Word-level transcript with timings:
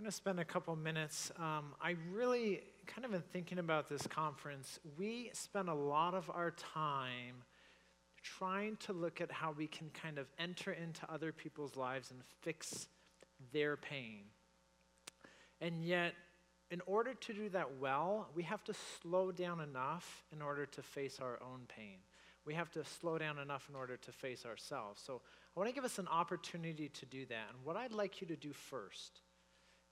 Going 0.00 0.10
to 0.10 0.16
spend 0.16 0.40
a 0.40 0.46
couple 0.46 0.74
minutes. 0.76 1.30
Um, 1.36 1.74
I 1.78 1.94
really, 2.10 2.62
kind 2.86 3.04
of 3.04 3.12
in 3.12 3.20
thinking 3.20 3.58
about 3.58 3.90
this 3.90 4.06
conference, 4.06 4.80
we 4.96 5.30
spend 5.34 5.68
a 5.68 5.74
lot 5.74 6.14
of 6.14 6.30
our 6.30 6.52
time 6.52 7.44
trying 8.22 8.76
to 8.76 8.94
look 8.94 9.20
at 9.20 9.30
how 9.30 9.52
we 9.52 9.66
can 9.66 9.90
kind 9.90 10.16
of 10.16 10.26
enter 10.38 10.72
into 10.72 11.02
other 11.12 11.32
people's 11.32 11.76
lives 11.76 12.12
and 12.12 12.20
fix 12.40 12.86
their 13.52 13.76
pain. 13.76 14.22
And 15.60 15.84
yet, 15.84 16.14
in 16.70 16.80
order 16.86 17.12
to 17.12 17.34
do 17.34 17.50
that 17.50 17.68
well, 17.78 18.30
we 18.34 18.42
have 18.44 18.64
to 18.64 18.74
slow 19.02 19.30
down 19.30 19.60
enough 19.60 20.24
in 20.32 20.40
order 20.40 20.64
to 20.64 20.82
face 20.82 21.18
our 21.20 21.38
own 21.42 21.66
pain. 21.68 21.98
We 22.46 22.54
have 22.54 22.70
to 22.70 22.86
slow 22.86 23.18
down 23.18 23.38
enough 23.38 23.68
in 23.68 23.76
order 23.76 23.98
to 23.98 24.12
face 24.12 24.46
ourselves. 24.46 25.02
So, 25.04 25.20
I 25.54 25.60
want 25.60 25.68
to 25.68 25.74
give 25.74 25.84
us 25.84 25.98
an 25.98 26.08
opportunity 26.08 26.88
to 26.88 27.04
do 27.04 27.26
that. 27.26 27.48
And 27.50 27.62
what 27.64 27.76
I'd 27.76 27.92
like 27.92 28.22
you 28.22 28.26
to 28.28 28.36
do 28.36 28.54
first 28.54 29.20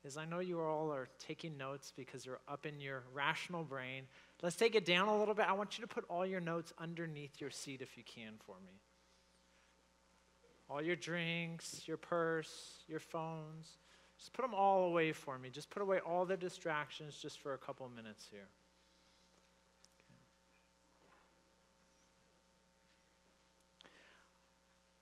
is 0.08 0.16
I 0.16 0.24
know 0.24 0.40
you 0.40 0.60
all 0.60 0.90
are 0.92 1.08
taking 1.18 1.58
notes 1.58 1.92
because 1.94 2.24
you're 2.24 2.40
up 2.48 2.64
in 2.64 2.80
your 2.80 3.04
rational 3.12 3.62
brain. 3.62 4.04
Let's 4.42 4.56
take 4.56 4.74
it 4.74 4.86
down 4.86 5.08
a 5.08 5.16
little 5.16 5.34
bit. 5.34 5.46
I 5.46 5.52
want 5.52 5.78
you 5.78 5.82
to 5.82 5.88
put 5.88 6.04
all 6.08 6.24
your 6.24 6.40
notes 6.40 6.72
underneath 6.78 7.40
your 7.40 7.50
seat 7.50 7.82
if 7.82 7.96
you 7.96 8.02
can 8.02 8.32
for 8.46 8.56
me. 8.64 8.72
All 10.70 10.82
your 10.82 10.96
drinks, 10.96 11.82
your 11.86 11.98
purse, 11.98 12.82
your 12.88 13.00
phones, 13.00 13.68
just 14.18 14.32
put 14.32 14.42
them 14.42 14.54
all 14.54 14.84
away 14.84 15.12
for 15.12 15.38
me. 15.38 15.50
Just 15.50 15.70
put 15.70 15.82
away 15.82 16.00
all 16.00 16.24
the 16.24 16.36
distractions 16.36 17.16
just 17.20 17.38
for 17.38 17.52
a 17.52 17.58
couple 17.58 17.88
minutes 17.94 18.26
here. 18.30 18.48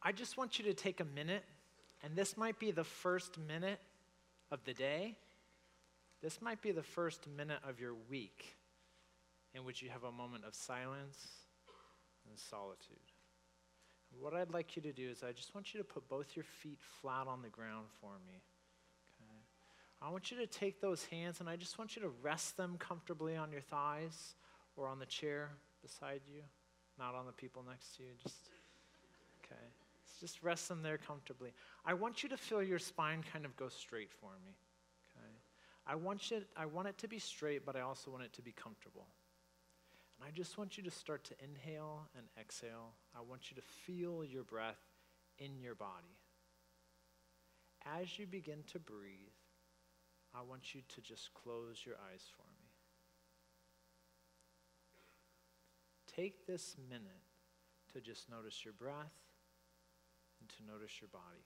I 0.02 0.12
just 0.12 0.37
want 0.37 0.59
you 0.59 0.66
to 0.66 0.74
take 0.74 1.01
a 1.01 1.04
minute, 1.04 1.45
and 2.02 2.15
this 2.15 2.37
might 2.37 2.59
be 2.59 2.70
the 2.70 2.84
first 2.84 3.38
minute 3.38 3.80
of 4.50 4.64
the 4.64 4.74
day. 4.74 5.16
This 6.23 6.40
might 6.40 6.62
be 6.62 6.73
the 6.73 6.82
first 6.82 7.26
minute 7.37 7.60
of 7.68 7.80
your 7.80 7.95
week 8.09 8.57
in 9.54 9.65
which 9.65 9.82
you 9.82 9.90
have 9.90 10.04
a 10.04 10.12
moment 10.12 10.45
of 10.45 10.54
silence 10.54 11.29
and 12.29 12.38
solitude. 12.38 12.96
What 14.20 14.35
I'd 14.35 14.52
like 14.52 14.76
you 14.76 14.82
to 14.82 14.93
do 14.93 15.09
is, 15.09 15.23
I 15.23 15.32
just 15.32 15.54
want 15.54 15.74
you 15.74 15.79
to 15.79 15.85
put 15.85 16.09
both 16.09 16.37
your 16.37 16.45
feet 16.45 16.79
flat 17.01 17.26
on 17.26 17.43
the 17.43 17.48
ground 17.48 17.87
for 18.01 18.12
me. 18.26 18.40
Okay? 19.20 19.40
I 20.01 20.10
want 20.10 20.30
you 20.30 20.38
to 20.38 20.46
take 20.46 20.80
those 20.80 21.04
hands 21.04 21.40
and 21.40 21.48
I 21.48 21.57
just 21.57 21.79
want 21.79 21.96
you 21.96 22.02
to 22.02 22.10
rest 22.23 22.57
them 22.57 22.76
comfortably 22.79 23.37
on 23.37 23.52
your 23.52 23.60
thighs 23.60 24.35
or 24.76 24.88
on 24.88 24.98
the 24.98 25.07
chair 25.07 25.51
beside 25.82 26.20
you, 26.26 26.42
not 26.98 27.15
on 27.15 27.26
the 27.26 27.32
people 27.32 27.65
next 27.68 27.96
to 27.96 28.04
you. 28.04 28.10
Just. 28.23 28.48
Just 30.20 30.42
rest 30.42 30.68
them 30.68 30.82
there 30.82 30.98
comfortably. 30.98 31.52
I 31.84 31.95
want 31.95 32.22
you 32.22 32.28
to 32.30 32.36
feel 32.36 32.62
your 32.62 32.78
spine 32.78 33.22
kind 33.32 33.45
of 33.45 33.56
go 33.56 33.68
straight 33.68 34.10
for 34.10 34.30
me. 34.45 34.52
Okay? 35.16 35.32
I 35.86 35.95
want, 35.95 36.30
you, 36.30 36.42
I 36.56 36.66
want 36.66 36.88
it 36.88 36.98
to 36.98 37.08
be 37.08 37.18
straight, 37.18 37.66
but 37.66 37.76
I 37.76 37.80
also 37.80 38.10
want 38.10 38.24
it 38.24 38.32
to 38.34 38.42
be 38.42 38.52
comfortable. 38.52 39.06
And 40.18 40.26
I 40.26 40.30
just 40.30 40.56
want 40.56 40.78
you 40.78 40.82
to 40.84 40.90
start 40.90 41.24
to 41.24 41.34
inhale 41.42 42.08
and 42.16 42.26
exhale. 42.40 42.95
I 43.14 43.20
want 43.20 43.50
you 43.50 43.56
to 43.56 43.62
feel 43.62 44.24
your 44.24 44.45
breath 44.45 44.80
in 45.38 45.60
your 45.60 45.74
body. 45.74 46.16
As 48.01 48.18
you 48.18 48.26
begin 48.26 48.64
to 48.73 48.78
breathe, 48.78 49.36
I 50.34 50.42
want 50.42 50.74
you 50.74 50.80
to 50.95 51.01
just 51.01 51.32
close 51.34 51.82
your 51.84 51.96
eyes 52.10 52.23
for 52.36 52.42
me. 52.42 52.68
Take 56.16 56.46
this 56.46 56.76
minute 56.88 57.23
to 57.92 58.01
just 58.01 58.30
notice 58.30 58.64
your 58.64 58.73
breath 58.73 59.12
to 60.48 60.64
notice 60.66 61.00
your 61.00 61.08
body. 61.08 61.44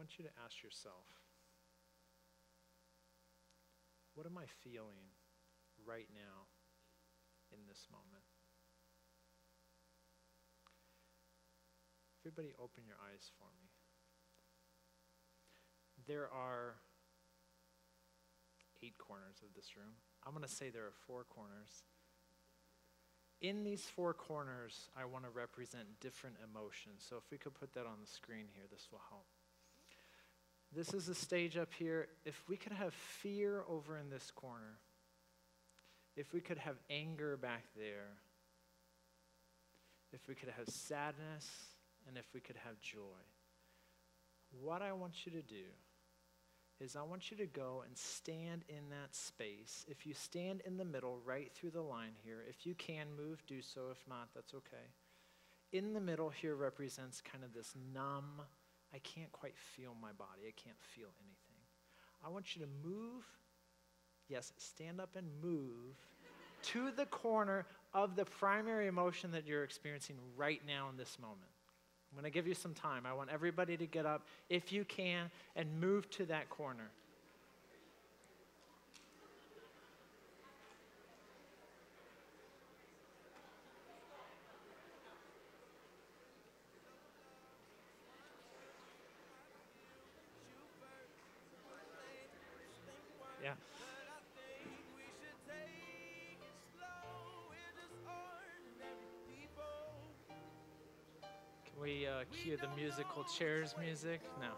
Want 0.00 0.16
you 0.16 0.24
to 0.24 0.32
ask 0.40 0.64
yourself 0.64 1.04
what 4.16 4.24
am 4.24 4.40
I 4.40 4.48
feeling 4.64 5.12
right 5.84 6.08
now 6.08 6.48
in 7.52 7.60
this 7.68 7.84
moment? 7.92 8.24
Everybody, 12.24 12.56
open 12.56 12.88
your 12.88 12.96
eyes 13.12 13.28
for 13.36 13.44
me. 13.60 13.68
There 16.08 16.32
are 16.32 16.80
eight 18.82 18.96
corners 18.96 19.44
of 19.44 19.52
this 19.52 19.76
room. 19.76 20.00
I'm 20.24 20.32
going 20.32 20.48
to 20.48 20.48
say 20.48 20.70
there 20.70 20.88
are 20.88 20.96
four 21.06 21.28
corners. 21.28 21.84
In 23.42 23.64
these 23.64 23.84
four 23.84 24.14
corners, 24.14 24.88
I 24.96 25.04
want 25.04 25.24
to 25.24 25.30
represent 25.30 26.00
different 26.00 26.36
emotions. 26.40 27.04
So 27.04 27.16
if 27.16 27.28
we 27.30 27.36
could 27.36 27.52
put 27.52 27.74
that 27.74 27.84
on 27.84 28.00
the 28.00 28.08
screen 28.08 28.48
here, 28.56 28.64
this 28.70 28.88
will 28.90 29.04
help. 29.10 29.28
This 30.74 30.94
is 30.94 31.08
a 31.08 31.14
stage 31.14 31.56
up 31.56 31.72
here. 31.76 32.08
If 32.24 32.42
we 32.48 32.56
could 32.56 32.72
have 32.72 32.94
fear 32.94 33.64
over 33.68 33.98
in 33.98 34.08
this 34.08 34.30
corner, 34.30 34.78
if 36.16 36.32
we 36.32 36.40
could 36.40 36.58
have 36.58 36.76
anger 36.88 37.36
back 37.36 37.64
there, 37.76 38.18
if 40.12 40.28
we 40.28 40.34
could 40.34 40.50
have 40.56 40.68
sadness, 40.68 41.48
and 42.06 42.16
if 42.16 42.24
we 42.34 42.40
could 42.40 42.56
have 42.64 42.80
joy, 42.80 42.98
what 44.60 44.82
I 44.82 44.92
want 44.92 45.26
you 45.26 45.32
to 45.32 45.42
do 45.42 45.66
is 46.80 46.96
I 46.96 47.02
want 47.02 47.30
you 47.30 47.36
to 47.36 47.46
go 47.46 47.82
and 47.86 47.96
stand 47.96 48.64
in 48.68 48.88
that 48.90 49.14
space. 49.14 49.84
If 49.88 50.06
you 50.06 50.14
stand 50.14 50.62
in 50.64 50.78
the 50.78 50.84
middle, 50.84 51.18
right 51.24 51.52
through 51.54 51.70
the 51.70 51.82
line 51.82 52.14
here, 52.24 52.42
if 52.48 52.64
you 52.64 52.74
can 52.74 53.08
move, 53.16 53.42
do 53.46 53.60
so. 53.60 53.82
If 53.90 53.98
not, 54.08 54.28
that's 54.34 54.54
okay. 54.54 54.88
In 55.72 55.92
the 55.92 56.00
middle 56.00 56.30
here 56.30 56.54
represents 56.54 57.20
kind 57.20 57.44
of 57.44 57.52
this 57.52 57.74
numb, 57.94 58.42
I 58.94 58.98
can't 58.98 59.30
quite 59.32 59.56
feel 59.56 59.94
my 60.00 60.12
body. 60.12 60.42
I 60.48 60.52
can't 60.56 60.80
feel 60.94 61.08
anything. 61.20 61.60
I 62.24 62.28
want 62.28 62.54
you 62.54 62.62
to 62.62 62.88
move. 62.88 63.24
Yes, 64.28 64.52
stand 64.58 65.00
up 65.00 65.16
and 65.16 65.26
move 65.42 65.96
to 66.62 66.90
the 66.90 67.06
corner 67.06 67.66
of 67.94 68.16
the 68.16 68.24
primary 68.24 68.86
emotion 68.86 69.32
that 69.32 69.46
you're 69.46 69.64
experiencing 69.64 70.16
right 70.36 70.60
now 70.66 70.88
in 70.90 70.96
this 70.96 71.18
moment. 71.20 71.50
I'm 72.10 72.20
going 72.20 72.30
to 72.30 72.34
give 72.34 72.46
you 72.46 72.54
some 72.54 72.74
time. 72.74 73.06
I 73.06 73.12
want 73.12 73.30
everybody 73.30 73.76
to 73.76 73.86
get 73.86 74.04
up, 74.04 74.26
if 74.48 74.72
you 74.72 74.84
can, 74.84 75.30
and 75.54 75.80
move 75.80 76.10
to 76.10 76.26
that 76.26 76.50
corner. 76.50 76.90
We 101.80 102.06
uh, 102.06 102.24
cue 102.30 102.56
the 102.56 102.68
musical 102.76 103.24
chairs 103.24 103.74
music? 103.80 104.20
No. 104.40 104.48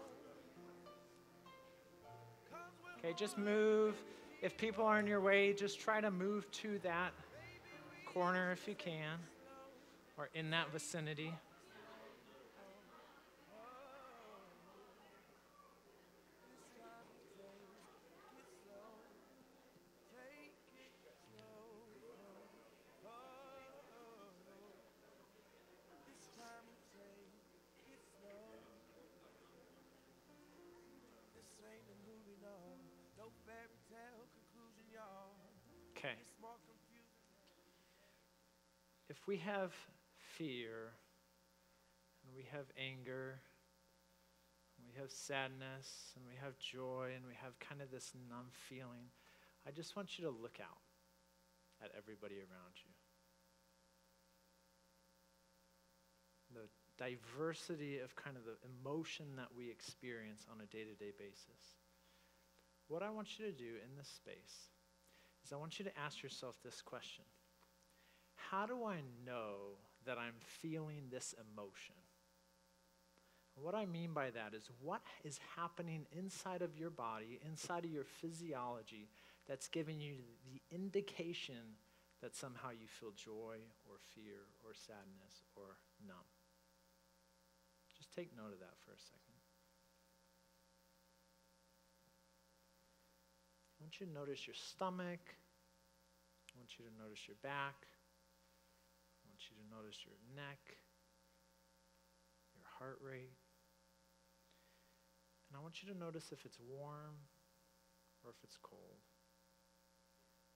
Okay, 2.97 3.13
just 3.17 3.37
move. 3.37 3.95
If 4.41 4.57
people 4.57 4.85
are 4.85 4.99
in 4.99 5.07
your 5.07 5.21
way, 5.21 5.53
just 5.53 5.79
try 5.79 6.01
to 6.01 6.11
move 6.11 6.51
to 6.51 6.79
that 6.79 7.11
corner 8.05 8.51
if 8.51 8.67
you 8.67 8.75
can, 8.75 9.17
or 10.17 10.29
in 10.33 10.49
that 10.51 10.71
vicinity. 10.71 11.33
If 39.13 39.27
we 39.27 39.37
have 39.37 39.71
fear, 40.17 40.97
and 42.25 42.33
we 42.35 42.47
have 42.51 42.65
anger, 42.81 43.37
and 44.75 44.87
we 44.89 44.99
have 44.99 45.11
sadness, 45.11 46.17
and 46.17 46.25
we 46.25 46.33
have 46.41 46.57
joy, 46.57 47.13
and 47.13 47.23
we 47.29 47.37
have 47.37 47.53
kind 47.59 47.79
of 47.79 47.91
this 47.91 48.13
numb 48.27 48.49
feeling, 48.49 49.13
I 49.67 49.71
just 49.71 49.95
want 49.95 50.17
you 50.17 50.25
to 50.25 50.31
look 50.31 50.57
out 50.59 50.81
at 51.83 51.91
everybody 51.95 52.41
around 52.41 52.73
you. 52.81 52.89
The 56.57 56.67
diversity 56.97 57.99
of 57.99 58.15
kind 58.15 58.35
of 58.35 58.45
the 58.45 58.57
emotion 58.65 59.37
that 59.37 59.53
we 59.55 59.69
experience 59.69 60.47
on 60.51 60.57
a 60.59 60.65
day 60.65 60.85
to 60.85 60.93
day 60.97 61.13
basis. 61.15 61.77
What 62.87 63.03
I 63.03 63.11
want 63.11 63.37
you 63.37 63.45
to 63.45 63.51
do 63.51 63.77
in 63.77 63.95
this 63.95 64.09
space 64.09 64.73
is 65.45 65.53
I 65.53 65.57
want 65.57 65.77
you 65.77 65.85
to 65.85 65.99
ask 65.99 66.23
yourself 66.23 66.57
this 66.63 66.81
question 66.81 67.25
How 68.53 68.67
do 68.67 68.85
I 68.85 69.01
know 69.25 69.81
that 70.05 70.19
I'm 70.19 70.37
feeling 70.61 71.09
this 71.09 71.33
emotion? 71.41 71.95
What 73.55 73.73
I 73.73 73.87
mean 73.87 74.13
by 74.13 74.29
that 74.29 74.53
is 74.53 74.69
what 74.79 75.01
is 75.23 75.39
happening 75.55 76.05
inside 76.15 76.61
of 76.61 76.77
your 76.77 76.91
body, 76.91 77.39
inside 77.49 77.83
of 77.83 77.89
your 77.89 78.03
physiology, 78.03 79.09
that's 79.47 79.67
giving 79.67 79.99
you 79.99 80.17
the 80.45 80.61
indication 80.69 81.81
that 82.21 82.35
somehow 82.35 82.69
you 82.69 82.85
feel 82.85 83.09
joy 83.15 83.57
or 83.89 83.97
fear 84.13 84.45
or 84.63 84.73
sadness 84.75 85.41
or 85.55 85.77
numb. 86.07 86.29
Just 87.97 88.13
take 88.13 88.37
note 88.37 88.53
of 88.53 88.59
that 88.59 88.77
for 88.85 88.91
a 88.91 89.01
second. 89.01 89.41
I 93.79 93.83
want 93.83 93.99
you 93.99 94.05
to 94.05 94.13
notice 94.13 94.45
your 94.45 94.53
stomach. 94.53 95.25
I 96.53 96.59
want 96.59 96.69
you 96.77 96.85
to 96.85 97.03
notice 97.03 97.27
your 97.27 97.37
back. 97.41 97.89
I 99.23 99.29
want 99.29 99.39
you 99.49 99.55
to 99.55 99.61
notice 99.73 100.05
your 100.05 100.17
neck, 100.37 100.77
your 102.53 102.69
heart 102.77 103.01
rate. 103.01 103.33
And 105.49 105.57
I 105.57 105.61
want 105.61 105.81
you 105.81 105.89
to 105.89 105.97
notice 105.97 106.31
if 106.31 106.45
it's 106.45 106.61
warm 106.61 107.17
or 108.21 108.29
if 108.29 108.39
it's 108.43 108.57
cold, 108.61 109.01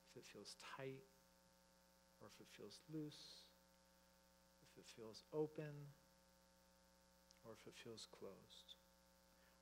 if 0.09 0.21
it 0.21 0.25
feels 0.25 0.55
tight 0.61 1.09
or 2.21 2.29
if 2.29 2.37
it 2.41 2.49
feels 2.53 2.81
loose, 2.93 3.45
if 4.61 4.77
it 4.77 4.85
feels 4.85 5.23
open 5.33 5.93
or 7.45 7.53
if 7.57 7.65
it 7.65 7.77
feels 7.77 8.05
closed. 8.09 8.77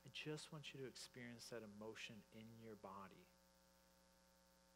I 0.06 0.10
just 0.12 0.52
want 0.52 0.70
you 0.72 0.80
to 0.80 0.86
experience 0.86 1.50
that 1.50 1.66
emotion 1.66 2.22
in 2.32 2.46
your 2.62 2.78
body. 2.78 3.26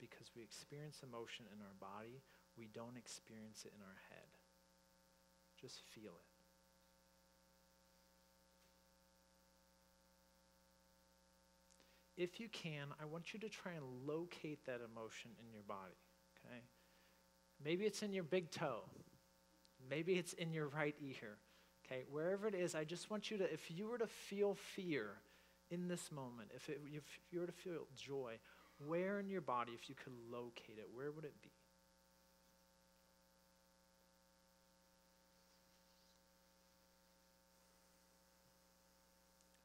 Because 0.00 0.32
we 0.34 0.42
experience 0.42 1.04
emotion 1.04 1.44
in 1.52 1.60
our 1.60 1.76
body, 1.78 2.24
we 2.56 2.66
don't 2.72 2.96
experience 2.96 3.62
it 3.68 3.72
in 3.76 3.82
our 3.84 4.00
head. 4.10 4.29
Just 5.60 5.80
feel 5.94 6.12
it. 6.12 6.30
If 12.16 12.38
you 12.38 12.48
can, 12.48 12.88
I 13.00 13.06
want 13.06 13.32
you 13.32 13.40
to 13.40 13.48
try 13.48 13.72
and 13.72 13.84
locate 14.06 14.66
that 14.66 14.80
emotion 14.84 15.30
in 15.40 15.52
your 15.52 15.62
body, 15.62 15.96
okay? 16.36 16.60
Maybe 17.64 17.86
it's 17.86 18.02
in 18.02 18.12
your 18.12 18.24
big 18.24 18.50
toe. 18.50 18.82
Maybe 19.88 20.14
it's 20.14 20.34
in 20.34 20.52
your 20.52 20.68
right 20.68 20.94
ear. 21.00 21.38
Okay, 21.86 22.04
wherever 22.10 22.46
it 22.46 22.54
is, 22.54 22.74
I 22.74 22.84
just 22.84 23.10
want 23.10 23.30
you 23.30 23.38
to, 23.38 23.52
if 23.52 23.70
you 23.70 23.88
were 23.88 23.98
to 23.98 24.06
feel 24.06 24.54
fear 24.54 25.12
in 25.70 25.88
this 25.88 26.12
moment, 26.12 26.50
if, 26.54 26.68
it, 26.68 26.80
if 26.92 27.02
you 27.30 27.40
were 27.40 27.46
to 27.46 27.52
feel 27.52 27.86
joy, 27.96 28.38
where 28.86 29.18
in 29.18 29.28
your 29.30 29.40
body, 29.40 29.72
if 29.72 29.88
you 29.88 29.94
could 29.94 30.12
locate 30.30 30.78
it, 30.78 30.88
where 30.92 31.10
would 31.10 31.24
it 31.24 31.34
be? 31.42 31.50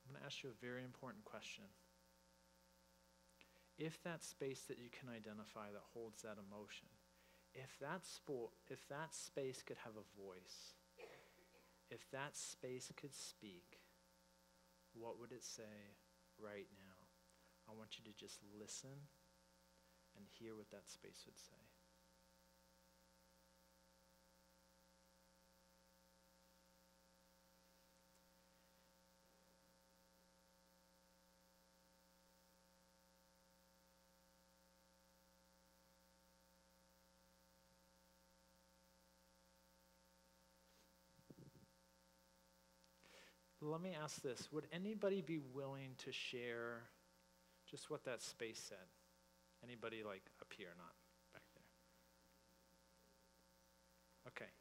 I'm 0.07 0.13
going 0.13 0.14
to 0.14 0.14
ask 0.25 0.41
you 0.43 0.49
a 0.49 0.65
very 0.65 0.83
important 0.83 1.23
question. 1.23 1.65
If 3.77 4.01
that 4.03 4.23
space 4.23 4.61
that 4.67 4.79
you 4.79 4.89
can 4.89 5.09
identify 5.09 5.69
that 5.69 5.85
holds 5.93 6.23
that 6.23 6.37
emotion, 6.39 6.87
if 7.53 7.77
that, 7.79 8.01
if 8.67 8.87
that 8.89 9.13
space 9.13 9.61
could 9.61 9.77
have 9.83 9.93
a 9.93 10.07
voice, 10.19 10.73
if 11.91 12.09
that 12.11 12.35
space 12.35 12.91
could 12.95 13.13
speak, 13.13 13.79
what 14.93 15.19
would 15.19 15.31
it 15.31 15.43
say 15.43 15.93
right 16.39 16.67
now? 16.73 16.99
I 17.69 17.77
want 17.77 17.99
you 17.99 18.03
to 18.09 18.17
just 18.17 18.39
listen 18.59 18.97
and 20.15 20.25
hear 20.39 20.55
what 20.55 20.71
that 20.71 20.89
space 20.89 21.23
would 21.25 21.37
say. 21.37 21.74
Let 43.61 43.81
me 43.81 43.95
ask 44.01 44.21
this 44.21 44.49
Would 44.51 44.67
anybody 44.71 45.21
be 45.21 45.39
willing 45.53 45.95
to 46.03 46.11
share 46.11 46.83
just 47.69 47.89
what 47.89 48.03
that 48.05 48.21
space 48.21 48.59
said? 48.59 48.87
Anybody 49.63 50.03
like 50.05 50.21
up 50.41 50.51
here, 50.55 50.67
or 50.67 50.77
not 50.77 50.93
back 51.33 51.43
there? 51.55 51.63
Okay. 54.27 54.51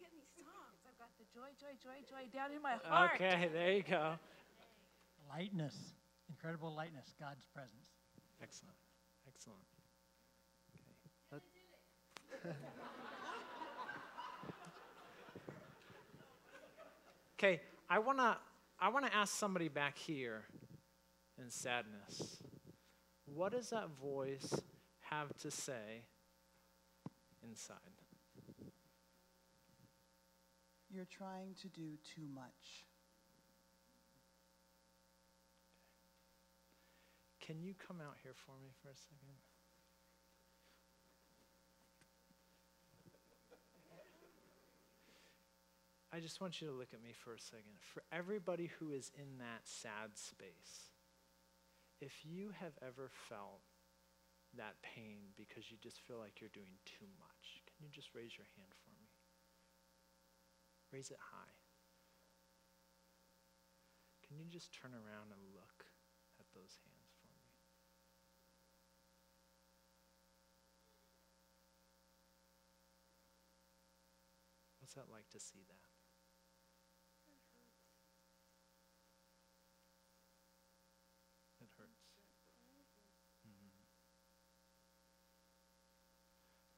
Get 0.00 0.10
these 0.12 0.30
songs. 0.34 0.80
I've 0.88 0.98
got 0.98 1.12
the 1.18 1.26
joy, 1.32 1.52
joy, 1.60 1.76
joy, 1.82 2.02
joy 2.08 2.28
down 2.32 2.52
in 2.52 2.62
my 2.62 2.76
heart. 2.82 3.12
Okay, 3.14 3.48
there 3.52 3.72
you 3.72 3.82
go. 3.82 4.18
Lightness, 5.28 5.76
incredible 6.28 6.74
lightness, 6.74 7.14
God's 7.20 7.44
presence. 7.52 7.86
Excellent. 8.42 8.76
Excellent. 9.28 9.75
Okay, 17.38 17.60
I 17.90 17.98
want 17.98 18.18
to 18.18 18.36
I 18.80 18.88
want 18.88 19.06
to 19.06 19.14
ask 19.14 19.34
somebody 19.34 19.68
back 19.68 19.98
here 19.98 20.44
in 21.38 21.50
sadness. 21.50 22.38
What 23.26 23.52
does 23.52 23.70
that 23.70 23.88
voice 24.00 24.60
have 25.00 25.36
to 25.38 25.50
say 25.50 26.04
inside? 27.42 27.76
You're 30.90 31.04
trying 31.04 31.54
to 31.60 31.68
do 31.68 31.98
too 32.14 32.26
much. 32.34 32.84
Can 37.40 37.60
you 37.60 37.74
come 37.74 37.98
out 38.00 38.16
here 38.22 38.34
for 38.34 38.52
me 38.60 38.70
for 38.82 38.88
a 38.88 38.96
second? 38.96 39.45
I 46.16 46.20
just 46.24 46.40
want 46.40 46.64
you 46.64 46.66
to 46.68 46.72
look 46.72 46.96
at 46.96 47.04
me 47.04 47.12
for 47.12 47.36
a 47.36 47.38
second. 47.38 47.76
For 47.76 48.00
everybody 48.08 48.72
who 48.80 48.88
is 48.88 49.12
in 49.20 49.36
that 49.36 49.68
sad 49.68 50.16
space, 50.16 50.96
if 52.00 52.24
you 52.24 52.56
have 52.56 52.72
ever 52.80 53.12
felt 53.28 53.60
that 54.56 54.80
pain 54.80 55.36
because 55.36 55.68
you 55.68 55.76
just 55.76 56.00
feel 56.00 56.16
like 56.16 56.40
you're 56.40 56.56
doing 56.56 56.80
too 56.88 57.04
much, 57.20 57.60
can 57.68 57.84
you 57.84 57.92
just 57.92 58.16
raise 58.16 58.32
your 58.32 58.48
hand 58.56 58.72
for 58.80 58.88
me? 58.96 59.12
Raise 60.88 61.12
it 61.12 61.20
high. 61.20 61.60
Can 64.24 64.40
you 64.40 64.48
just 64.48 64.72
turn 64.72 64.96
around 64.96 65.36
and 65.36 65.52
look 65.52 65.84
at 66.40 66.48
those 66.56 66.80
hands 66.80 67.12
for 67.20 67.28
me? 67.36 67.44
What's 74.80 74.96
that 74.96 75.12
like 75.12 75.28
to 75.36 75.40
see 75.40 75.60
that? 75.68 75.95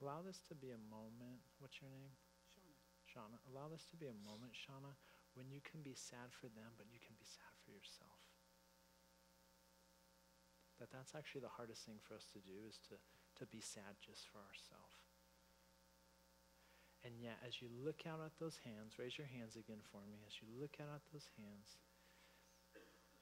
Allow 0.09 0.25
this 0.25 0.41
to 0.49 0.57
be 0.57 0.73
a 0.73 0.81
moment. 0.89 1.45
What's 1.61 1.85
your 1.85 1.93
name? 1.93 2.17
Shauna. 2.49 2.81
Shauna. 3.05 3.37
Allow 3.53 3.69
this 3.69 3.85
to 3.93 3.97
be 4.01 4.09
a 4.09 4.17
moment, 4.25 4.57
Shauna, 4.57 4.97
when 5.37 5.53
you 5.53 5.61
can 5.61 5.85
be 5.85 5.93
sad 5.93 6.33
for 6.33 6.49
them, 6.49 6.81
but 6.81 6.89
you 6.89 6.97
can 6.97 7.13
be 7.21 7.29
sad 7.29 7.53
for 7.61 7.77
yourself. 7.77 8.17
That 10.81 10.89
that's 10.89 11.13
actually 11.13 11.45
the 11.45 11.53
hardest 11.53 11.85
thing 11.85 12.01
for 12.01 12.17
us 12.17 12.25
to 12.33 12.41
do 12.41 12.57
is 12.65 12.81
to, 12.89 12.97
to 13.37 13.45
be 13.53 13.61
sad 13.61 14.01
just 14.01 14.33
for 14.33 14.41
ourselves. 14.41 14.97
And 17.05 17.21
yet, 17.21 17.37
as 17.45 17.61
you 17.61 17.69
look 17.69 18.09
out 18.09 18.25
at 18.25 18.33
those 18.41 18.65
hands, 18.65 18.97
raise 18.97 19.21
your 19.21 19.29
hands 19.29 19.61
again 19.61 19.85
for 19.93 20.01
me. 20.09 20.25
As 20.25 20.41
you 20.41 20.49
look 20.57 20.81
out 20.81 20.89
at 20.89 21.05
those 21.13 21.29
hands, 21.37 21.77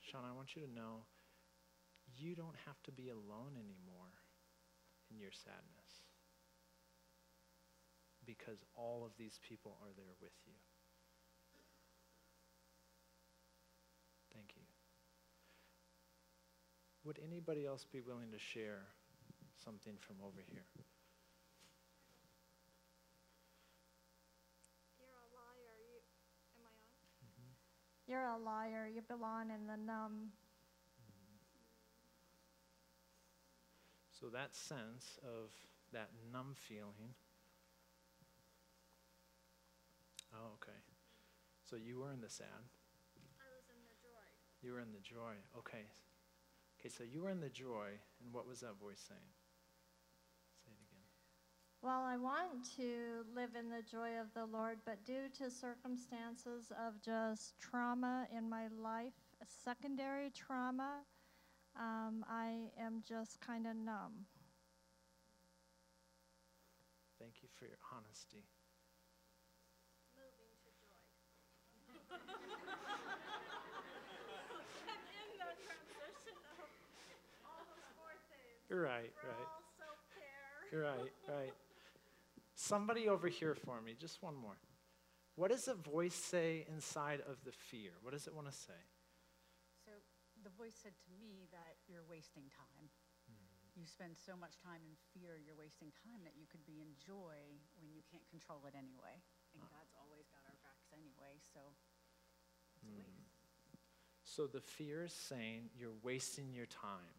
Shauna, 0.07 0.31
I 0.31 0.39
want 0.39 0.55
you 0.55 0.63
to 0.63 0.71
know 0.71 1.11
you 2.15 2.39
don't 2.39 2.63
have 2.63 2.79
to 2.87 2.95
be 2.95 3.11
alone 3.11 3.59
anymore 3.59 4.15
in 5.11 5.19
your 5.19 5.35
sadness 5.35 6.06
because 8.27 8.65
all 8.77 9.05
of 9.07 9.13
these 9.17 9.39
people 9.49 9.77
are 9.81 9.91
there 9.97 10.15
with 10.21 10.35
you. 10.47 10.53
Thank 14.35 14.53
you. 14.57 14.63
Would 17.05 17.21
anybody 17.25 17.65
else 17.65 17.87
be 17.91 18.01
willing 18.01 18.31
to 18.33 18.39
share 18.39 18.83
something 19.65 19.95
from 20.01 20.17
over 20.23 20.43
here? 20.51 20.67
You're 24.99 25.15
a 25.15 25.31
liar. 25.33 25.73
You, 25.87 26.03
am 26.59 26.67
I 26.67 26.75
on? 26.75 26.99
Mm-hmm. 27.23 27.51
You're 28.11 28.27
a 28.27 28.39
liar. 28.39 28.91
You 28.93 29.03
belong 29.03 29.51
in 29.51 29.67
the 29.67 29.77
numb. 29.77 30.33
So 34.21 34.27
that 34.31 34.55
sense 34.55 35.19
of 35.23 35.53
that 35.93 36.09
numb 36.33 36.55
feeling. 36.55 37.15
Oh, 40.37 40.53
okay. 40.61 40.77
So 41.65 41.77
you 41.77 41.99
were 41.99 42.13
in 42.13 42.21
the 42.21 42.29
sad. 42.29 42.47
I 43.41 43.49
was 43.57 43.67
in 43.73 43.81
the 43.89 43.97
joy. 43.97 44.27
You 44.63 44.73
were 44.73 44.81
in 44.81 44.93
the 44.93 45.01
joy. 45.01 45.35
Okay. 45.57 45.89
Okay, 46.79 46.89
so 46.93 47.05
you 47.05 47.23
were 47.23 47.31
in 47.31 47.41
the 47.41 47.49
joy, 47.49 47.97
and 48.21 48.33
what 48.33 48.47
was 48.47 48.61
that 48.61 48.77
voice 48.79 49.01
saying? 49.09 49.33
Say 50.65 50.71
it 50.71 50.81
again. 50.85 51.07
Well, 51.83 52.03
I 52.05 52.17
want 52.17 52.65
to 52.77 53.25
live 53.35 53.57
in 53.59 53.71
the 53.71 53.83
joy 53.83 54.21
of 54.21 54.33
the 54.35 54.45
Lord, 54.47 54.79
but 54.85 55.05
due 55.05 55.29
to 55.39 55.51
circumstances 55.51 56.71
of 56.87 57.01
just 57.01 57.59
trauma 57.59 58.29
in 58.37 58.49
my 58.49 58.69
life, 58.83 59.15
secondary 59.49 60.31
trauma, 60.31 61.03
um, 61.79 62.25
I 62.29 62.71
am 62.79 63.03
just 63.07 63.41
kind 63.41 63.67
of 63.67 63.77
numb. 63.77 64.27
Thank 67.19 67.43
you 67.43 67.49
for 67.59 67.65
your 67.65 67.81
honesty. 67.93 68.45
Moving 70.17 70.57
to 70.63 70.71
joy. 70.79 70.97
I'm 70.97 71.17
in 71.17 71.25
the 71.25 71.25
transition 71.27 71.33
of 71.33 71.33
all 71.33 71.81
those 71.81 71.97
four 71.97 72.06
things. 78.69 78.71
Right, 78.71 79.13
right. 79.23 79.49
All 79.49 79.63
self-care. 79.79 80.83
Right, 80.83 81.13
right. 81.29 81.55
Somebody 82.55 83.09
over 83.09 83.29
here 83.29 83.55
for 83.55 83.81
me, 83.81 83.95
just 83.99 84.23
one 84.23 84.35
more. 84.35 84.59
What 85.37 85.53
does 85.53 85.69
a 85.69 85.77
voice 85.77 86.17
say 86.17 86.65
inside 86.73 87.21
of 87.29 87.37
the 87.45 87.53
fear? 87.53 87.93
What 88.01 88.17
does 88.17 88.27
it 88.27 88.33
want 88.33 88.49
to 88.49 88.57
say? 88.57 88.81
So 89.85 89.93
the 90.41 90.49
voice 90.57 90.75
said 90.75 90.97
to 90.97 91.11
me 91.21 91.45
that 91.53 91.77
you're 91.85 92.09
wasting 92.09 92.49
time. 92.49 92.89
Hmm. 93.29 93.77
You 93.77 93.85
spend 93.85 94.17
so 94.17 94.33
much 94.33 94.57
time 94.65 94.81
in 94.89 94.97
fear, 95.13 95.37
you're 95.37 95.61
wasting 95.61 95.93
time 95.93 96.25
that 96.25 96.41
you 96.41 96.49
could 96.49 96.65
be 96.65 96.81
in 96.81 96.97
joy 96.97 97.37
when 97.77 97.93
you 97.93 98.01
can't 98.09 98.25
control 98.33 98.65
it 98.65 98.73
anyway. 98.73 99.21
And 99.53 99.61
God's 99.69 99.93
always 100.01 100.25
got 100.33 100.49
our 100.49 100.57
backs 100.65 100.89
anyway, 100.97 101.37
so 101.37 101.77
a. 102.99 103.17
So 104.23 104.47
the 104.47 104.61
fear 104.61 105.05
is 105.05 105.13
saying 105.13 105.71
you're 105.79 105.91
wasting 106.03 106.53
your 106.53 106.67
time. 106.67 107.17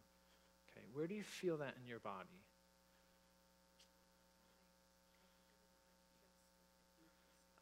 Okay, 0.70 0.86
where 0.94 1.08
do 1.08 1.16
you 1.16 1.24
feel 1.24 1.58
that 1.58 1.76
in 1.82 1.88
your 1.88 2.00
body? 2.00 2.44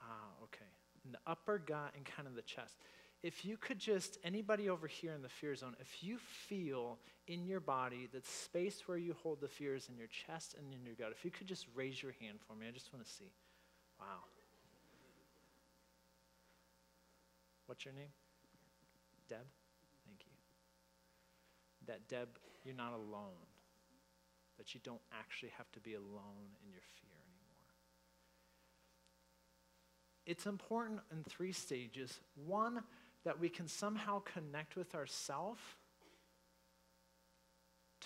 Ah, 0.02 0.44
okay. 0.44 0.66
In 1.06 1.12
the 1.12 1.20
upper 1.26 1.58
gut 1.58 1.94
and 1.96 2.06
kind 2.06 2.28
of 2.28 2.36
the 2.36 2.42
chest. 2.42 2.76
If 3.24 3.46
you 3.46 3.58
could 3.58 3.80
just, 3.80 4.20
anybody 4.24 4.70
over 4.70 4.88
here 4.88 5.14
in 5.14 5.22
the 5.22 5.30
fear 5.30 5.56
zone, 5.56 5.76
if 5.80 6.04
you 6.04 6.18
feel 6.18 7.00
in 7.28 7.46
your 7.46 7.60
body 7.60 8.08
that 8.14 8.26
space 8.26 8.84
where 8.88 8.98
you 8.98 9.16
hold 9.24 9.42
the 9.42 9.48
fears 9.48 9.90
in 9.90 9.98
your 9.98 10.08
chest 10.08 10.56
and 10.58 10.74
in 10.74 10.86
your 10.86 10.94
gut, 10.96 11.12
if 11.12 11.26
you 11.26 11.32
could 11.32 11.48
just 11.48 11.66
raise 11.74 12.04
your 12.04 12.14
hand 12.22 12.40
for 12.48 12.56
me, 12.56 12.68
I 12.68 12.72
just 12.72 12.94
want 12.94 13.06
to 13.06 13.12
see. 13.12 13.32
Wow. 14.00 14.35
What's 17.66 17.86
your 17.86 17.94
name? 17.94 18.14
Deb? 19.28 19.40
Thank 20.06 20.20
you. 20.26 20.32
That, 21.88 22.08
Deb, 22.08 22.30
you're 22.64 22.76
not 22.76 22.94
alone. 22.94 23.46
That 24.58 24.74
you 24.74 24.80
don't 24.84 25.02
actually 25.12 25.52
have 25.58 25.72
to 25.74 25.80
be 25.80 25.96
alone 25.96 26.56
in 26.64 26.72
your 26.72 26.82
fear 27.00 27.12
anymore. 27.12 27.74
It's 30.26 30.46
important 30.46 31.02
in 31.12 31.24
three 31.24 31.52
stages. 31.52 32.20
One, 32.46 32.84
that 33.26 33.40
we 33.40 33.50
can 33.50 33.68
somehow 33.68 34.22
connect 34.22 34.76
with 34.76 34.96
ourself. 34.96 35.78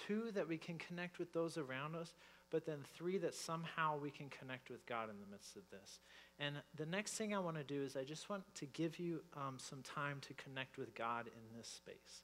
Two, 0.09 0.31
that 0.31 0.47
we 0.47 0.57
can 0.57 0.79
connect 0.79 1.19
with 1.19 1.33
those 1.33 1.55
around 1.59 1.95
us. 1.95 2.15
But 2.49 2.65
then 2.65 2.79
three, 2.95 3.19
that 3.19 3.35
somehow 3.35 3.99
we 3.99 4.09
can 4.09 4.27
connect 4.29 4.71
with 4.71 4.83
God 4.87 5.07
in 5.11 5.19
the 5.19 5.31
midst 5.31 5.55
of 5.55 5.61
this. 5.69 5.99
And 6.39 6.55
the 6.75 6.85
next 6.87 7.13
thing 7.13 7.35
I 7.35 7.39
want 7.39 7.57
to 7.57 7.63
do 7.63 7.83
is 7.83 7.95
I 7.95 8.03
just 8.03 8.27
want 8.27 8.43
to 8.55 8.65
give 8.65 8.97
you 8.97 9.21
um, 9.37 9.57
some 9.57 9.83
time 9.83 10.17
to 10.21 10.33
connect 10.33 10.79
with 10.79 10.95
God 10.95 11.27
in 11.27 11.57
this 11.57 11.67
space. 11.67 12.23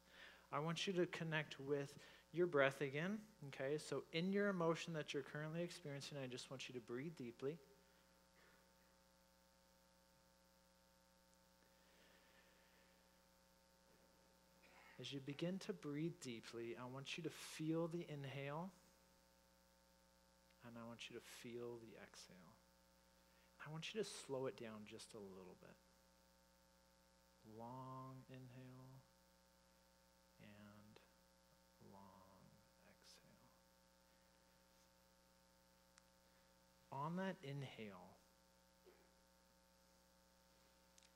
I 0.51 0.57
want 0.57 0.87
you 0.87 0.93
to 0.93 1.05
connect 1.05 1.59
with 1.59 1.93
your 2.33 2.47
breath 2.47 2.81
again, 2.81 3.19
okay? 3.47 3.77
So, 3.77 4.03
in 4.13 4.31
your 4.31 4.47
emotion 4.47 4.93
that 4.93 5.13
you're 5.13 5.23
currently 5.23 5.61
experiencing, 5.61 6.17
I 6.23 6.27
just 6.27 6.49
want 6.49 6.67
you 6.67 6.73
to 6.73 6.81
breathe 6.81 7.15
deeply. 7.15 7.57
As 15.05 15.13
you 15.13 15.19
begin 15.19 15.59
to 15.67 15.73
breathe 15.73 16.19
deeply, 16.19 16.75
I 16.81 16.91
want 16.91 17.15
you 17.15 17.21
to 17.25 17.29
feel 17.29 17.87
the 17.87 18.07
inhale 18.09 18.71
and 20.65 20.75
I 20.81 20.87
want 20.87 21.11
you 21.11 21.15
to 21.15 21.21
feel 21.43 21.77
the 21.77 21.93
exhale. 22.01 22.55
I 23.63 23.71
want 23.71 23.93
you 23.93 24.01
to 24.01 24.09
slow 24.25 24.47
it 24.47 24.57
down 24.59 24.81
just 24.83 25.13
a 25.13 25.19
little 25.19 25.57
bit. 25.61 25.75
Long 27.55 28.15
inhale 28.29 28.97
and 30.41 30.97
long 31.93 32.49
exhale. 32.89 33.51
On 36.91 37.15
that 37.17 37.35
inhale, 37.43 38.17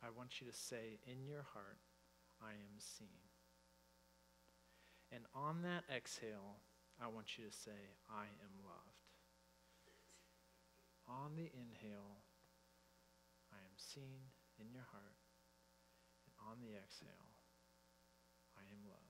I 0.03 0.11
want 0.15 0.39
you 0.39 0.45
to 0.45 0.53
say 0.53 0.99
in 1.07 1.25
your 1.25 1.47
heart, 1.53 1.79
I 2.39 2.51
am 2.51 2.77
seen. 2.77 3.38
And 5.11 5.23
on 5.33 5.63
that 5.63 5.83
exhale, 5.89 6.61
I 7.01 7.07
want 7.07 7.37
you 7.37 7.45
to 7.45 7.51
say, 7.51 7.97
I 8.09 8.29
am 8.43 8.53
loved. 8.61 9.01
On 11.07 11.35
the 11.35 11.49
inhale, 11.49 12.21
I 13.51 13.57
am 13.65 13.73
seen 13.75 14.29
in 14.59 14.69
your 14.71 14.85
heart. 14.91 15.17
And 16.25 16.33
on 16.51 16.61
the 16.61 16.77
exhale, 16.77 17.33
I 18.55 18.61
am 18.69 18.85
loved. 18.85 19.09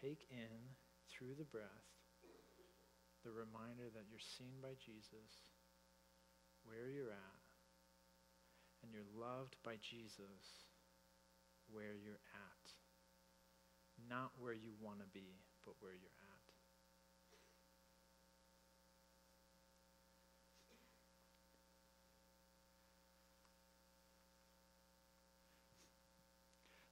Take 0.00 0.26
in 0.30 0.76
through 1.10 1.34
the 1.36 1.44
breath 1.44 1.90
the 3.24 3.30
reminder 3.30 3.92
that 3.92 4.08
you're 4.08 4.22
seen 4.22 4.64
by 4.64 4.72
Jesus, 4.80 5.44
where 6.64 6.88
you're 6.88 7.12
at, 7.12 7.39
and 8.82 8.92
you're 8.92 9.02
loved 9.18 9.56
by 9.64 9.76
Jesus 9.80 10.66
where 11.70 11.94
you're 12.02 12.22
at. 12.34 12.66
Not 14.08 14.32
where 14.38 14.54
you 14.54 14.72
want 14.80 15.00
to 15.00 15.06
be, 15.12 15.40
but 15.64 15.74
where 15.80 15.92
you're 15.92 16.16
at. 16.18 16.40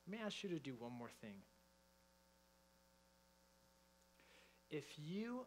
Let 0.07 0.19
me 0.19 0.25
ask 0.25 0.43
you 0.43 0.49
to 0.51 0.59
do 0.59 0.75
one 0.79 0.93
more 0.93 1.11
thing. 1.21 1.43
If 4.71 4.85
you, 4.97 5.45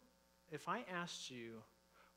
if 0.52 0.70
I 0.70 0.84
asked 0.94 1.32
you, 1.32 1.64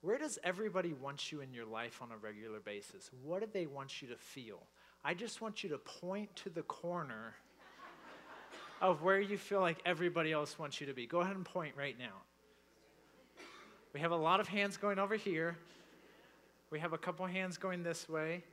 where 0.04 0.18
does 0.18 0.38
everybody 0.44 0.92
want 0.92 1.32
you 1.32 1.40
in 1.40 1.54
your 1.54 1.64
life 1.64 2.02
on 2.02 2.10
a 2.12 2.16
regular 2.18 2.60
basis? 2.60 3.10
What 3.22 3.40
do 3.40 3.48
they 3.50 3.64
want 3.64 4.02
you 4.02 4.08
to 4.08 4.16
feel? 4.16 4.62
I 5.02 5.14
just 5.14 5.40
want 5.40 5.64
you 5.64 5.70
to 5.70 5.78
point 5.78 6.36
to 6.36 6.50
the 6.50 6.62
corner 6.62 7.34
of 8.82 9.02
where 9.02 9.18
you 9.18 9.38
feel 9.38 9.60
like 9.60 9.78
everybody 9.86 10.30
else 10.30 10.58
wants 10.58 10.78
you 10.78 10.86
to 10.88 10.92
be. 10.92 11.06
Go 11.06 11.20
ahead 11.20 11.36
and 11.36 11.44
point 11.44 11.74
right 11.74 11.98
now. 11.98 12.22
We 13.94 14.00
have 14.00 14.10
a 14.10 14.16
lot 14.16 14.40
of 14.40 14.48
hands 14.48 14.76
going 14.76 14.98
over 14.98 15.16
here. 15.16 15.56
We 16.70 16.80
have 16.80 16.92
a 16.92 16.98
couple 16.98 17.24
hands 17.24 17.56
going 17.56 17.82
this 17.82 18.06
way. 18.06 18.44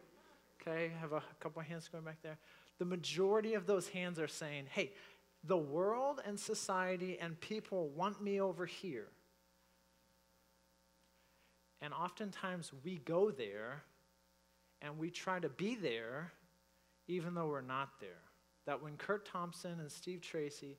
Okay, 0.62 0.92
have 1.02 1.12
a 1.12 1.24
couple 1.42 1.62
hands 1.64 1.90
going 1.92 2.06
back 2.06 2.22
there. 2.24 2.38
The 2.80 2.86
majority 2.86 3.56
of 3.56 3.66
those 3.66 3.90
hands 3.90 4.20
are 4.20 4.28
saying, 4.28 4.68
hey, 4.70 4.94
the 5.44 5.58
world 5.58 6.22
and 6.26 6.40
society 6.40 7.18
and 7.20 7.38
people 7.42 7.90
want 7.90 8.24
me 8.24 8.40
over 8.40 8.66
here. 8.66 9.08
And 11.82 11.94
oftentimes 11.94 12.72
we 12.84 12.98
go 13.06 13.32
there 13.32 13.84
and 14.82 14.98
we 14.98 15.10
try 15.10 15.40
to 15.40 15.50
be 15.50 15.76
there 15.76 16.32
even 17.08 17.34
though 17.34 17.48
we're 17.48 17.62
not 17.62 18.00
there. 18.00 18.22
That 18.66 18.82
when 18.82 18.96
Kurt 18.98 19.26
Thompson 19.26 19.80
and 19.80 19.92
Steve 19.92 20.22
Tracy 20.22 20.78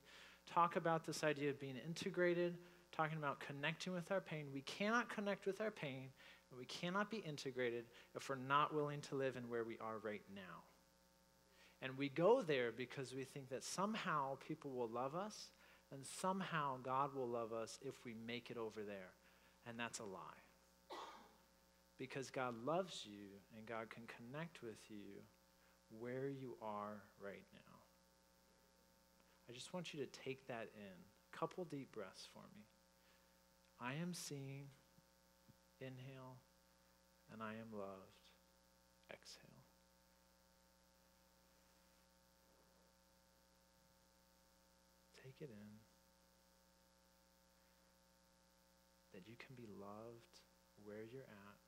talk 0.51 0.75
about 0.75 1.05
this 1.05 1.23
idea 1.23 1.49
of 1.49 1.59
being 1.59 1.75
integrated, 1.85 2.55
talking 2.91 3.17
about 3.17 3.39
connecting 3.39 3.93
with 3.93 4.11
our 4.11 4.21
pain, 4.21 4.45
we 4.53 4.61
cannot 4.61 5.09
connect 5.09 5.45
with 5.45 5.59
our 5.59 5.71
pain 5.71 6.09
and 6.49 6.59
we 6.59 6.65
cannot 6.65 7.11
be 7.11 7.17
integrated 7.17 7.85
if 8.15 8.29
we're 8.29 8.35
not 8.35 8.73
willing 8.73 9.01
to 9.01 9.15
live 9.15 9.35
in 9.35 9.49
where 9.49 9.63
we 9.63 9.77
are 9.81 9.97
right 10.03 10.21
now. 10.33 10.63
And 11.81 11.97
we 11.97 12.07
go 12.07 12.41
there 12.41 12.71
because 12.71 13.13
we 13.13 13.25
think 13.25 13.49
that 13.49 13.63
somehow 13.63 14.37
people 14.47 14.71
will 14.71 14.87
love 14.87 15.15
us 15.15 15.49
and 15.91 16.05
somehow 16.05 16.77
God 16.81 17.13
will 17.13 17.27
love 17.27 17.51
us 17.51 17.77
if 17.81 18.05
we 18.05 18.15
make 18.25 18.49
it 18.49 18.57
over 18.57 18.81
there. 18.83 19.11
And 19.67 19.77
that's 19.77 19.99
a 19.99 20.03
lie. 20.03 20.42
Because 21.97 22.29
God 22.29 22.55
loves 22.65 23.05
you 23.05 23.27
and 23.55 23.65
God 23.65 23.89
can 23.89 24.03
connect 24.07 24.61
with 24.61 24.89
you 24.89 25.21
where 25.99 26.27
you 26.27 26.55
are 26.61 27.03
right 27.23 27.45
now. 27.53 27.73
I 29.49 29.53
just 29.53 29.73
want 29.73 29.93
you 29.93 29.99
to 29.99 30.07
take 30.07 30.47
that 30.47 30.69
in. 30.75 31.37
Couple 31.37 31.65
deep 31.65 31.91
breaths 31.91 32.27
for 32.31 32.43
me. 32.55 32.63
I 33.79 33.93
am 34.01 34.13
seen. 34.13 34.65
Inhale. 35.79 36.37
And 37.31 37.41
I 37.41 37.51
am 37.53 37.77
loved. 37.77 38.21
Exhale. 39.11 39.49
Take 45.23 45.35
it 45.41 45.49
in. 45.49 45.69
That 49.13 49.27
you 49.27 49.35
can 49.37 49.55
be 49.55 49.67
loved 49.79 50.41
where 50.83 51.03
you're 51.11 51.21
at. 51.23 51.62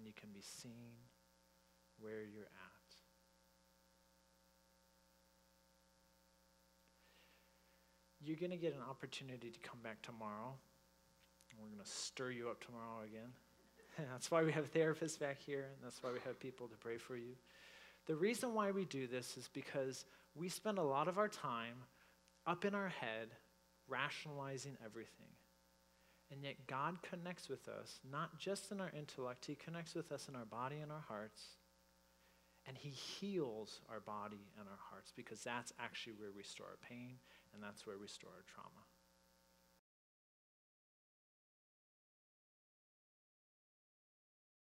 And 0.00 0.06
you 0.06 0.14
can 0.18 0.30
be 0.32 0.40
seen 0.40 0.96
where 1.98 2.22
you're 2.22 2.44
at. 2.44 2.88
You're 8.22 8.38
going 8.38 8.50
to 8.50 8.56
get 8.56 8.74
an 8.74 8.80
opportunity 8.88 9.50
to 9.50 9.58
come 9.60 9.78
back 9.82 10.00
tomorrow. 10.00 10.54
We're 11.60 11.66
going 11.66 11.84
to 11.84 11.90
stir 11.90 12.30
you 12.30 12.48
up 12.48 12.64
tomorrow 12.64 13.04
again. 13.04 13.28
that's 14.10 14.30
why 14.30 14.42
we 14.42 14.52
have 14.52 14.72
therapists 14.72 15.20
back 15.20 15.38
here, 15.38 15.66
and 15.74 15.84
that's 15.84 16.02
why 16.02 16.10
we 16.12 16.20
have 16.24 16.40
people 16.40 16.66
to 16.68 16.76
pray 16.76 16.96
for 16.96 17.18
you. 17.18 17.34
The 18.06 18.16
reason 18.16 18.54
why 18.54 18.70
we 18.70 18.86
do 18.86 19.06
this 19.06 19.36
is 19.36 19.50
because 19.52 20.06
we 20.34 20.48
spend 20.48 20.78
a 20.78 20.82
lot 20.82 21.08
of 21.08 21.18
our 21.18 21.28
time 21.28 21.76
up 22.46 22.64
in 22.64 22.74
our 22.74 22.88
head 22.88 23.28
rationalizing 23.86 24.78
everything. 24.82 25.28
And 26.32 26.44
yet, 26.44 26.66
God 26.66 26.98
connects 27.02 27.48
with 27.48 27.68
us, 27.68 27.98
not 28.08 28.38
just 28.38 28.70
in 28.70 28.80
our 28.80 28.90
intellect, 28.96 29.46
He 29.46 29.56
connects 29.56 29.94
with 29.94 30.12
us 30.12 30.28
in 30.28 30.36
our 30.36 30.44
body 30.44 30.76
and 30.80 30.92
our 30.92 31.04
hearts. 31.08 31.42
And 32.66 32.76
He 32.76 32.90
heals 32.90 33.80
our 33.90 34.00
body 34.00 34.46
and 34.58 34.68
our 34.68 34.78
hearts 34.90 35.12
because 35.14 35.42
that's 35.42 35.72
actually 35.80 36.12
where 36.12 36.30
we 36.34 36.42
store 36.42 36.66
our 36.66 36.88
pain 36.88 37.16
and 37.52 37.62
that's 37.62 37.86
where 37.86 37.98
we 37.98 38.06
store 38.06 38.30
our 38.30 38.44
trauma. 38.46 38.89